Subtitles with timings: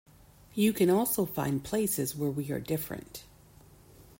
[0.55, 3.25] You can also find places where we are different.